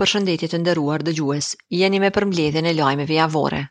[0.00, 1.48] për shëndetit të ndëruar dëgjues,
[1.80, 3.62] jeni me përmledhen e lajmeve javore.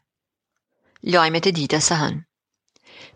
[1.14, 2.26] Lajmet e ditës së hënë.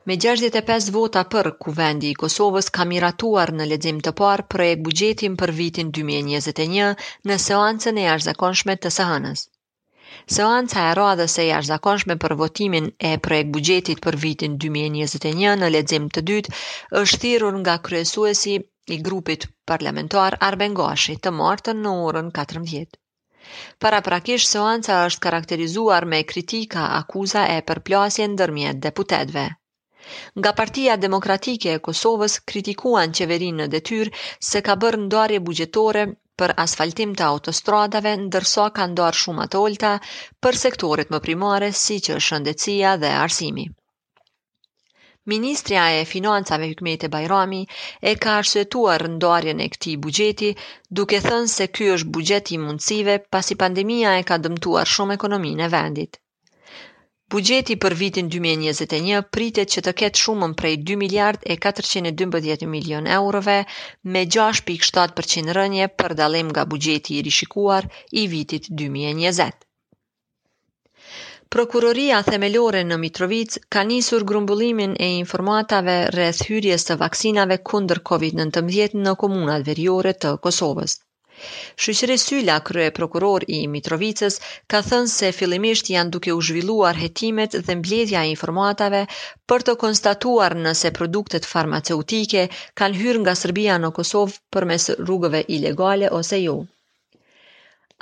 [0.10, 5.38] Me 65 vota për kuvendi i Kosovës ka miratuar në ledzim të parë e bugjetin
[5.42, 9.46] për vitin 2021 në seancën e jashtëzakonshme të hënës.
[10.36, 16.06] Seanca e radhës e jashtëzakonshme për votimin e projekt bugjetit për vitin 2021 në ledzim
[16.18, 16.56] të dytë
[17.04, 18.56] është thirur nga kryesuesi
[18.94, 22.88] i grupit parlamentar Arben Arbengashi të martën në orën 14.
[23.86, 29.46] Para prakish seanca është karakterizuar me kritika akuza e përplasje ndërmjet deputetve.
[30.42, 34.14] Nga partia demokratike e Kosovës kritikuan qeverin në detyr
[34.52, 36.04] se ka bërë ndarje bugjetore
[36.44, 39.94] për asfaltim të autostradave, ndërsa ka ndarë shumë atolta
[40.44, 43.68] për sektorit më primare si që shëndecia dhe arsimi.
[45.28, 47.68] Ministria e Financave Hikmete Bajrami
[48.00, 50.50] e ka arsuetuar ndarjen e këti bugjeti
[51.00, 55.66] duke thënë se ky është bugjeti i mundësive pasi pandemia e ka dëmtuar shumë ekonominë
[55.68, 56.22] e vendit.
[57.34, 63.10] Bugjeti për vitin 2021 pritet që të ketë shumën prej 2 miliard e 412 milion
[63.20, 63.58] eurove
[64.14, 67.90] me 6.7% rënje për dalem nga bugjeti i rishikuar
[68.24, 69.65] i vitit 2020.
[71.54, 78.96] Prokuroria themelore në Mitrovic ka njësur grumbullimin e informatave rreth hyrjes të vaksinave kunder COVID-19
[79.08, 80.96] në komunat verjore të Kosovës.
[81.38, 84.40] Shqyqëri Sylla, krye prokuror i Mitrovicës,
[84.74, 89.06] ka thënë se fillimisht janë duke u zhvilluar hetimet dhe mbledhja informatave
[89.52, 92.48] për të konstatuar nëse produktet farmaceutike
[92.84, 96.62] kanë hyrë nga Serbia në Kosovë për mes rrugëve ilegale ose jo.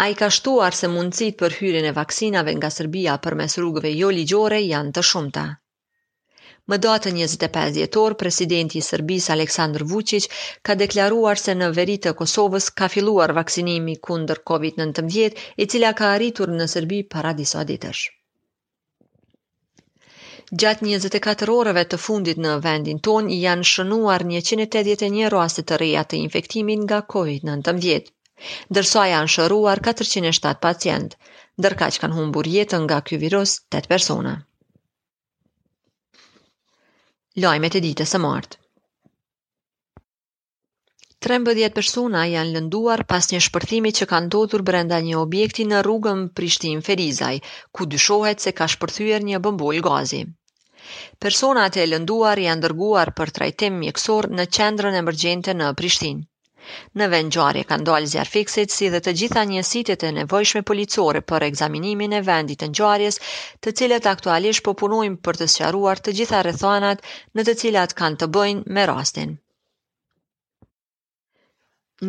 [0.02, 3.90] A i ka shtuar se mundësit për hyrin e vaksinave nga Serbia për mes rrugëve
[3.96, 5.44] jo ligjore janë të shumëta.
[6.72, 7.52] Më datë 25 zëtë e
[7.92, 10.26] pëzje presidenti Serbis Aleksandr Vucic
[10.70, 16.10] ka deklaruar se në veri të Kosovës ka filuar vaksinimi kunder COVID-19 e cila ka
[16.16, 18.02] arritur në Serbi para diso aditësh.
[20.64, 26.22] Gjatë 24 orëve të fundit në vendin tonë janë shënuar 181 rastet të reja të
[26.26, 28.12] infektimin nga COVID-19
[28.76, 31.14] ndërsa janë shëruar 407 pacient,
[31.64, 34.34] ndërka që kanë humbur jetën nga ky virus 8 persona.
[37.44, 38.60] Lajmet e ditës së martë.
[41.28, 46.24] 13 persona janë lënduar pas një shpërthimi që ka ndodhur brenda një objekti në rrugën
[46.40, 47.38] Prishtin Ferizaj,
[47.74, 50.22] ku dyshohet se ka shpërthyer një bombol gazi.
[51.26, 56.26] Personat e lënduar janë dërguar për trajtim mjekësor në qendrën emergjente në Prishtinë.
[57.00, 62.16] Në vendngjarje kanë dalë zjarfiksit si dhe të gjitha njësitet e nevojshme policore për ekzaminimin
[62.20, 63.18] e vendit të ngjarjes,
[63.66, 67.04] të cilat aktualisht po punojnë për të sqaruar të gjitha rrethanat
[67.40, 69.34] në të cilat kanë të bëjnë me rastin.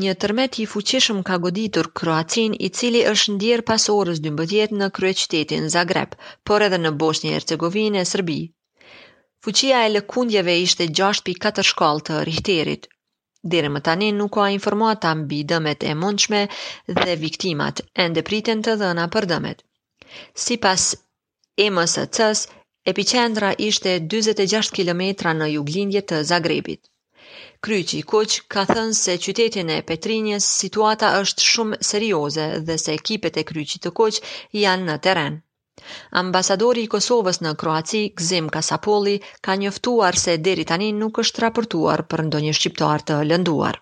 [0.04, 4.91] Një tërmet i fuqishëm ka goditur Kroacin i cili është ndjerë pas orës 12 në
[5.00, 6.14] krye Zagreb,
[6.50, 8.38] por edhe në Bosnjë Hercegovinë e
[9.44, 12.88] Fuqia e lëkundjeve ishte 6.4 shkallë të Richterit,
[13.53, 16.43] Dere më tani nuk ka informata mbi dëmet e mundshme
[16.99, 19.59] dhe viktimat, ende priten të dhëna për dëmet.
[20.44, 20.84] Si pas
[21.66, 22.44] e mësë cës,
[22.93, 25.03] epicendra ishte 26 km
[25.43, 26.82] në juglindje të Zagrebit.
[27.69, 33.41] Kryqi Koç ka thënë se qytetin e Petrinjës situata është shumë serioze dhe se ekipet
[33.44, 34.22] e kryqit të Koç
[34.65, 35.43] janë në teren.
[36.21, 39.15] Ambasadori i Kosovës në Kroaci, Gzim Kasapoli,
[39.49, 43.79] ka njoftuar se deri tani nuk është raportuar për ndonjë shqiptar të lënduar.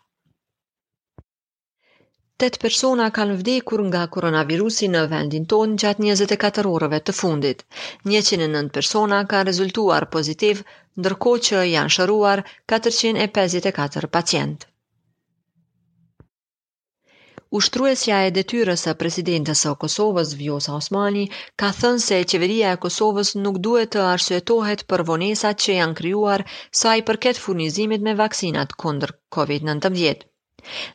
[2.46, 7.62] 8 persona kanë vdekur nga koronavirusi në vendin ton gjatë 24 orëve të fundit.
[8.14, 10.64] 109 persona ka rezultuar pozitiv,
[11.02, 12.44] ndërko që janë shëruar
[12.76, 14.66] 454 pacientë.
[17.58, 21.24] Ushtruesja e detyrës së presidentes së Kosovës Vjosa Osmani
[21.62, 26.44] ka thënë se qeveria e Kosovës nuk duhet të arsyetohet për vonesat që janë krijuar
[26.82, 30.22] sa i përket furnizimit me vaksinat kundër COVID-19.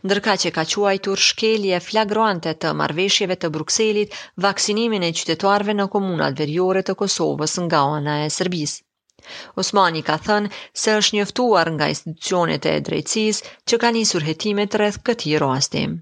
[0.10, 4.18] Ndërka që ka quajtur shkelje flagrante të marveshjeve të Bruxellit
[4.48, 8.82] vaksinimin e qytetarve në komunat verjore të Kosovës nga ana e Serbisë.
[9.66, 10.54] Osmani ka thënë
[10.86, 15.98] se është njëftuar nga institucionet e drejtsis që ka njësur hetimet rreth këti rastim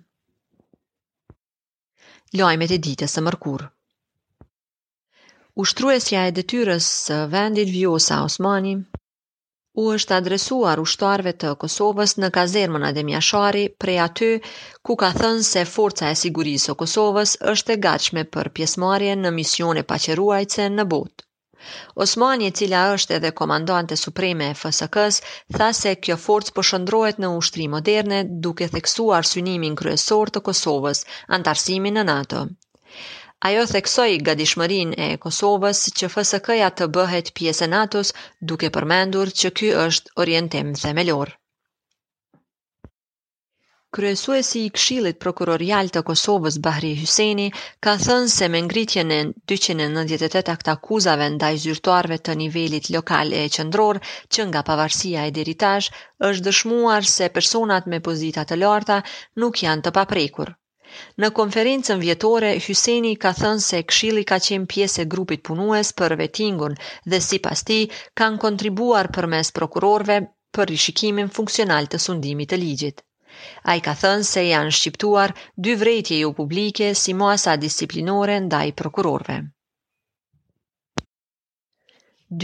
[2.44, 3.62] lajmet e ditës së mërkur.
[5.64, 8.74] Ushtruesja e detyrës së vendit Vjosa Osmani
[9.82, 14.30] u është adresuar ushtarve të Kosovës në kazermën Ademjashari prej aty
[14.90, 19.36] ku ka thënë se forca e sigurisë o Kosovës është e gachme për pjesmarje në
[19.42, 21.25] misione paqëruajtëse në botë.
[22.04, 25.20] Osmani, i cila është edhe komandante supreme e FSK-s,
[25.60, 28.18] tha se kjo forcë po shndrohet në ushtri moderne
[28.48, 31.04] duke theksuar synimin kryesor të Kosovës,
[31.38, 32.44] antarësimin në NATO.
[33.52, 38.14] Ajo theksoi gatishmërinë e Kosovës që FSK-ja të bëhet pjesë e NATO-s,
[38.52, 41.34] duke përmendur që ky është orientim themelor.
[43.96, 47.44] Kryesuesi i Këshillit Prokurorial të Kosovës Bahri Hyseni
[47.86, 49.20] ka thënë se me ngritjen e
[49.52, 54.00] 298 aktakuzave ndaj zyrtarëve të nivelit lokal e qendror,
[54.36, 55.88] që nga pavarësia e deri tash
[56.32, 58.98] është dëshmuar se personat me pozita të larta
[59.44, 60.52] nuk janë të paprekur.
[61.24, 66.18] Në konferencën vjetore Hyseni ka thënë se Këshilli ka qenë pjesë e grupit punues për
[66.26, 66.76] vettingun
[67.16, 67.82] dhe sipas tij
[68.24, 70.20] kanë kontribuar përmes prokurorëve
[70.60, 73.06] për rishikimin funksional të sundimit të ligjit.
[73.72, 75.32] A i ka thënë se janë shqiptuar
[75.66, 79.36] dy vrejtje ju publike si masa disiplinore nda i prokurorve.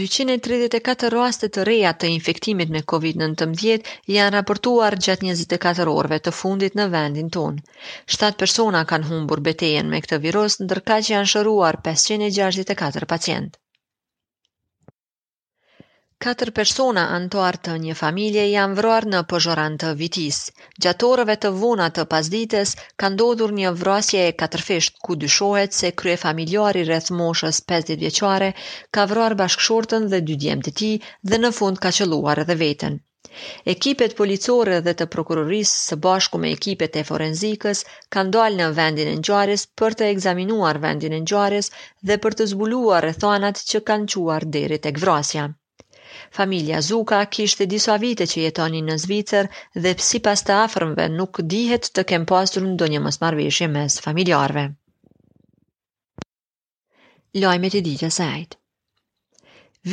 [0.00, 6.78] 234 rastet të reja të infektimit me COVID-19 janë raportuar gjatë 24 orve të fundit
[6.80, 7.66] në vendin tonë.
[8.18, 13.61] 7 persona kanë humbur betejen me këtë virus, ndërka që janë shëruar 564 pacientë.
[16.22, 20.36] Katër persona antuar të një familje janë vruar në pëzhoran të vitis.
[20.84, 26.20] Gjatorëve të vuna të pasdites kanë ndodhur një vrasje e katërfisht, ku dyshohet se krye
[26.26, 28.50] familjar i rreth moshës 50 vjeqare
[28.98, 30.90] ka vruar bashkëshortën dhe dy djemë të ti
[31.32, 32.98] dhe në fund ka qëluar edhe vetën.
[33.74, 37.82] Ekipet policore dhe të prokurorisë së bashku me ekipet e forenzikës
[38.18, 41.72] kanë dalë në vendin e ngjarjes për të ekzaminuar vendin e ngjarjes
[42.12, 45.48] dhe për të zbuluar rrethanat që kanë çuar deri tek vrasja.
[46.32, 49.46] Familja Zuka kishte disa vite që jetoni në Zvicër
[49.84, 53.68] dhe si pas të afrëmve nuk dihet të kem pasur në do një mos marveshje
[53.76, 54.64] mes familjarve.
[57.44, 58.58] Lojme të ditë sajtë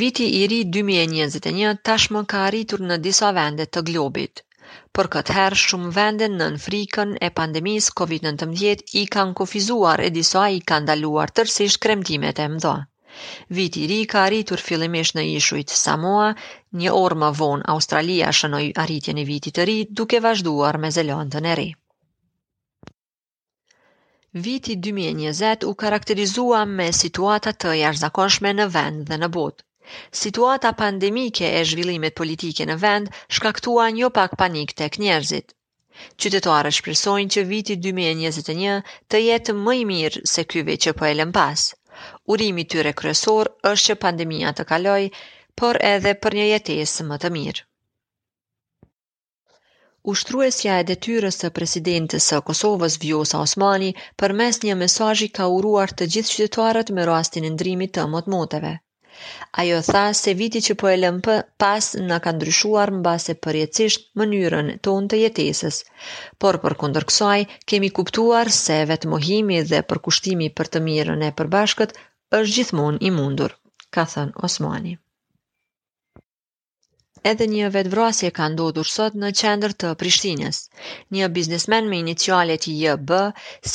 [0.00, 4.44] Viti i ri 2021 tashmë ka arritur në disa vende të globit.
[4.96, 10.44] Për këtë herë shumë vende në frikën e pandemisë COVID-19 i kanë kufizuar e disa
[10.58, 12.76] i kanë ndaluar tërësisht kremtimet e mëdha.
[13.56, 16.26] Viti ri ka arritur fillimisht në ishujt Samoa,
[16.82, 21.48] një orë më vonë Australia shënoj arritjen e vitit të ri duke vazhduar me Zelandën
[21.52, 21.64] e ri.
[24.44, 29.64] Viti 2020 u karakterizua me situata të jashtëzakonshme në vend dhe në botë.
[30.22, 35.50] Situata pandemike e zhvillimet politike në vend shkaktua një pak panik tek njerëzit.
[36.22, 41.30] Qytetarët shpresojnë që viti 2021 të jetë më i mirë se ky që po e
[41.40, 41.66] pas.
[42.32, 45.02] Urimi tyre kryesor është që pandemia të kaloj,
[45.62, 47.64] por edhe për një jetesë më të mirë.
[50.14, 53.90] Ushtruesja e detyrës së presidentës së Kosovës Vjosa Osmani
[54.24, 58.76] për mes një mesajji ka uruar të gjithë qytetarët me rastin e ndrimit të motmoteve.
[59.62, 64.06] Ajo tha se viti që po e lëmpë pas në ka ndryshuar në base përjetësisht
[64.20, 65.80] mënyrën tonë të jetesës,
[66.44, 67.34] por për kundër kësaj
[67.72, 71.92] kemi kuptuar se vetë mohimi dhe përkushtimi për të mirën e përbashkët
[72.40, 73.54] është gjithmonë i mundur,
[73.96, 74.94] ka thënë Osmani.
[77.34, 80.62] Edhe një vetvrasje ka ndodhur sot në qendër të Prishtinës.
[81.18, 83.20] Një biznesmen me inicialet JB,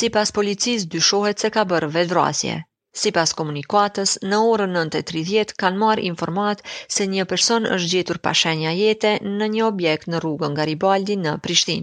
[0.00, 2.56] sipas policisë dyshohet se ka bërë vetvrasje.
[2.96, 6.62] Si pas komunikuatës, në orën 9.30 kanë marë informat
[6.96, 9.10] se një person është gjetur pashenja jete
[9.40, 11.82] në një objekt në rrugën Garibaldi në Prishtin.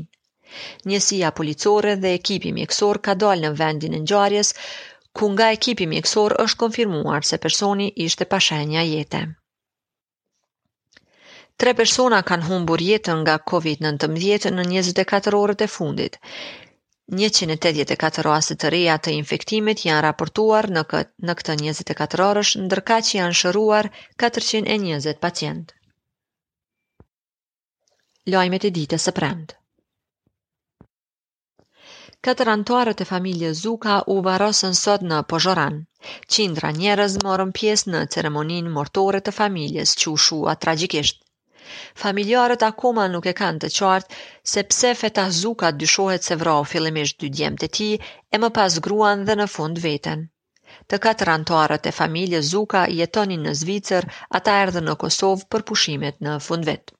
[0.91, 4.51] Njësia policore dhe ekipi mjekësor ka dalë në vendin e njëjarjes,
[5.19, 9.23] ku nga ekipi mjekësor është konfirmuar se personi ishte pashenja jete.
[11.61, 16.17] Tre persona kanë humbur jetën nga COVID-19 në 24 orët e fundit.
[17.11, 20.83] 184 rase të reja të infektimit janë raportuar në,
[21.27, 23.89] në këtë 24 orësh, ndërka që janë shëruar
[24.23, 25.73] 420 pacient.
[28.35, 29.59] Lojmet e ditës së premtë.
[32.23, 35.81] Katër antarët e familje Zuka u varosën sot në Pozhoran.
[36.35, 41.19] Qindra njerëz morën pjesë në ceremoninë mortore të familjes që u shua tragikisht.
[42.03, 44.17] Familjarët akoma nuk e kanë të qartë
[44.53, 47.93] se pse Fetah Zuka dyshohet se vrau fillimisht dy djemt e tij
[48.35, 50.25] e më pas gruan dhe në fund veten.
[50.91, 56.19] Të katër antarët e familje Zuka jetonin në Zvicër, ata erdhën në Kosovë për pushimet
[56.27, 56.97] në fund vetë.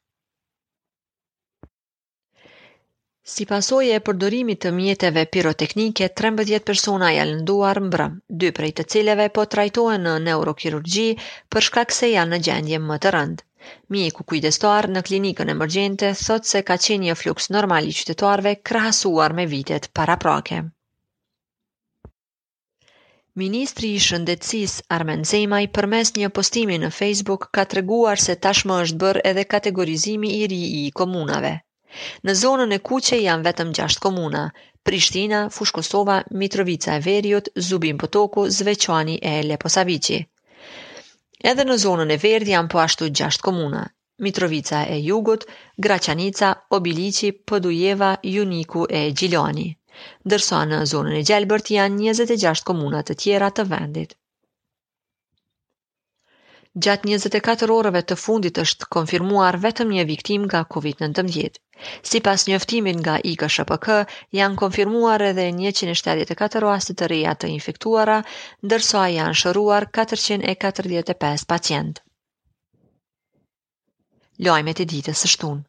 [3.34, 8.08] Si pasoje e përdorimit të mjeteve piroteknike, 13 persona janë lënduar mbra,
[8.44, 11.08] dy prej të cileve po trajtohen në neurokirurgji
[11.52, 13.48] për shkak se janë në gjendje më të rëndë.
[13.94, 18.52] Mjeku ku kujdestar në klinikën e mërgjente thot se ka qenë një fluks normali qytetarve
[18.70, 20.58] krahasuar me vitet para prake.
[23.42, 28.82] Ministri i shëndetsis Armen Zemaj për mes një postimi në Facebook ka treguar se tashmë
[28.88, 31.54] është bërë edhe kategorizimi i ri i komunave.
[32.28, 34.44] Në zonën e kuqe janë vetëm 6 komuna,
[34.90, 40.22] Prishtina, Fushkosova, Mitrovica e Verjot, Zubim Potoku, Zveçani e Leposavici.
[41.52, 43.80] Edhe në zonën e verdh janë po ashtu 6 komuna:
[44.26, 45.42] Mitrovica e Jugut,
[45.88, 49.66] Graçanica, Obiliqi, Podujeva, Juniku e Gjiloni,
[50.26, 54.16] Ndërsa në zonën e gjelbërt janë 26 komuna të tjera të vendit.
[56.88, 61.60] Gjatë 24 orëve të fundit është konfirmuar vetëm një viktim nga COVID-19.
[62.02, 63.88] Si pas njëftimin nga IKSHPK,
[64.40, 68.16] janë konfirmuar edhe 174 rastit të reja të infektuara,
[68.70, 72.00] ndërsoa janë shëruar 445 pacient.
[74.48, 75.64] Lojmet e ditës së shtunë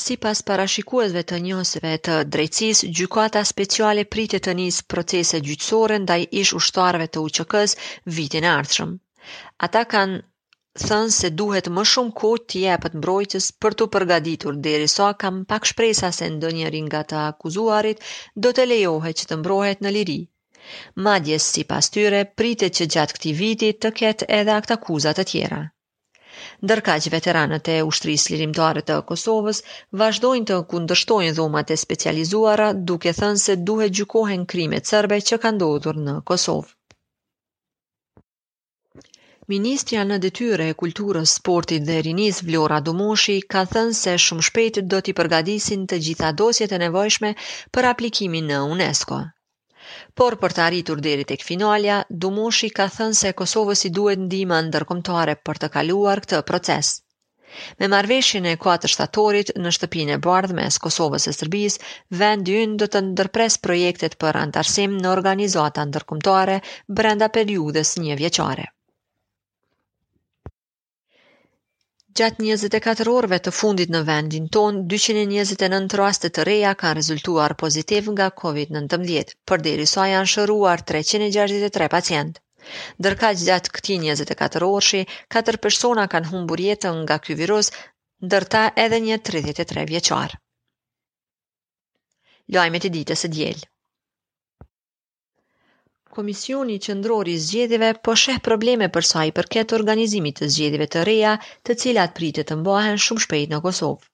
[0.00, 6.18] Si pas parashikuesve të njësëve të drejcis, gjykata speciale pritë të njësë procese gjyqësore ndaj
[6.42, 7.74] ish ushtarve të uqëkës
[8.18, 8.92] vitin ardhshëm.
[9.68, 10.20] Ata kanë
[10.80, 15.40] thënë se duhet më shumë kohë të jepet mbrojtës për të përgatitur derisa ka kam
[15.52, 18.02] pak shpresa se ndonjërin nga të akuzuarit
[18.44, 20.18] do të lejohet që të mbrohet në liri.
[21.06, 25.60] Madje sipas tyre pritet që gjatë këtij viti të ketë edhe akt akuza të tjera.
[27.02, 29.62] që veteranët e ushtrisë lirimtare të Kosovës
[30.04, 35.56] vazhdojnë të kundërshtojnë dhomat e specializuara duke thënë se duhet gjykohen krimet serbe që kanë
[35.62, 36.74] ndodhur në Kosovë.
[39.50, 44.76] Ministrja në detyre e kulturës, sportit dhe rinis Vlora Dumoshi ka thënë se shumë shpejt
[44.92, 47.30] do t'i përgadisin të gjitha dosjet e nevojshme
[47.76, 49.18] për aplikimin në UNESCO.
[50.20, 54.60] Por për të arritur deri tek finalja, Dumoshi ka thënë se Kosovës i duhet ndihma
[54.68, 56.92] ndërkombëtare për të kaluar këtë proces.
[57.82, 61.90] Me marveshjën e 4 shtatorit në shtëpinë e bardhë mes Kosovës e Serbisë,
[62.22, 66.60] vendi ynë do të ndërpres projektet për antarësim në organizata ndërkombëtare
[67.02, 68.76] brenda periudhës një vjeçare.
[72.18, 78.08] Gjatë 24 orëve të fundit në vendin tonë, 229 raste të reja kanë rezultuar pozitiv
[78.16, 82.42] nga COVID-19, përderi sa janë shëruar 363 pacientë.
[83.06, 85.04] Dërka gjatë këti 24 orëshi,
[85.38, 87.70] 4 persona kanë humbur jetën nga ky virus,
[88.28, 90.40] ndërta edhe një 33 vjeqarë.
[92.58, 93.69] Lajmet e ditës së diel.
[96.14, 100.88] Komisioni i Qendror i Zgjedhjeve po sheh probleme për sa i përket organizimit të zgjedhjeve
[100.94, 101.34] të reja,
[101.68, 104.08] të cilat pritet të mbahen shumë shpejt në Kosovë.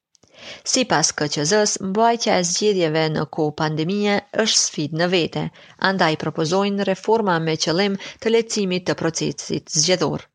[0.72, 5.46] Sipas KQZ-s, mbajtja e zgjedhjeve në ko pandemie është sfidë në vete,
[5.90, 10.26] andaj propozojnë reforma me qëllim të lehtësimit të procesit zgjedhor.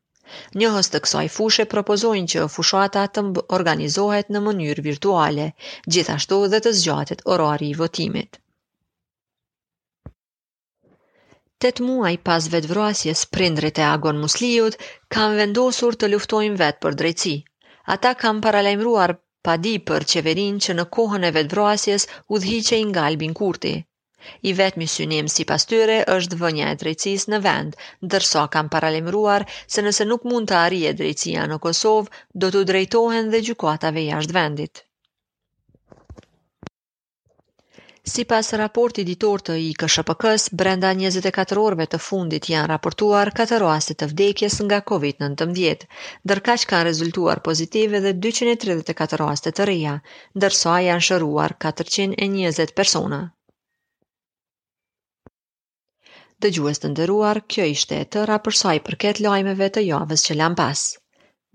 [0.62, 3.26] Njëhës të kësaj fushë propozojnë që fushata të
[3.60, 5.48] organizohet në mënyrë virtuale,
[5.88, 8.41] gjithashtu edhe të zgjatet orari i votimit.
[11.62, 14.74] 8 muaj pas vetëvrasjes prindrit e agon musliut,
[15.16, 17.34] kam vendosur të luftojmë vetë për drejtësi.
[17.94, 19.12] Ata kam paralajmëruar
[19.48, 23.74] pa di për qeverin që në kohën e vetëvrasjes u i nga albin kurti.
[24.48, 27.72] I vetëmi synim si pastyre është vënja e drejcis në vend,
[28.16, 32.10] dërso kam paralimruar se nëse nuk mund të ari drejtësia drejcia në Kosovë,
[32.42, 34.86] do të drejtohen dhe gjukatave jashtë vendit.
[38.04, 43.58] Si pas raporti ditor të i KSHPK-s, brenda 24 orve të fundit janë raportuar 4
[43.62, 45.84] rastet të vdekjes nga COVID-19,
[46.32, 49.94] dërka që kanë rezultuar pozitive dhe 234 raste të reja,
[50.46, 53.22] dërsoa janë shëruar 420 persona.
[56.42, 60.86] Dëgjues të ndëruar, kjo ishte të rapërsoj përket lojmeve të javës që lam pas.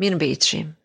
[0.01, 0.75] Mirë mbetëshim.